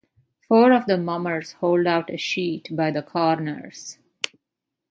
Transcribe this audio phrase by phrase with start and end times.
[0.47, 3.99] Four of the mummers hold out a sheet by the corners.